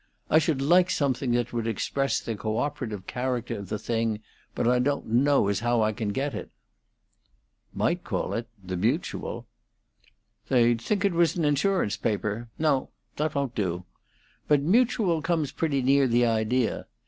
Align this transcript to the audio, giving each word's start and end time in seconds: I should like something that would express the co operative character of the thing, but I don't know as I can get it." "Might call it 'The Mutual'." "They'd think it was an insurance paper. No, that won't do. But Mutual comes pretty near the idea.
I 0.31 0.39
should 0.39 0.63
like 0.63 0.89
something 0.89 1.31
that 1.33 1.53
would 1.53 1.67
express 1.67 2.19
the 2.19 2.35
co 2.35 2.57
operative 2.57 3.05
character 3.05 3.59
of 3.59 3.69
the 3.69 3.77
thing, 3.77 4.19
but 4.55 4.67
I 4.67 4.79
don't 4.79 5.05
know 5.05 5.47
as 5.47 5.61
I 5.61 5.91
can 5.91 6.09
get 6.09 6.33
it." 6.33 6.49
"Might 7.71 8.03
call 8.03 8.33
it 8.33 8.47
'The 8.63 8.77
Mutual'." 8.77 9.45
"They'd 10.47 10.81
think 10.81 11.05
it 11.05 11.13
was 11.13 11.37
an 11.37 11.45
insurance 11.45 11.97
paper. 11.97 12.49
No, 12.57 12.89
that 13.17 13.35
won't 13.35 13.53
do. 13.53 13.85
But 14.47 14.63
Mutual 14.63 15.21
comes 15.21 15.51
pretty 15.51 15.83
near 15.83 16.07
the 16.07 16.25
idea. 16.25 16.87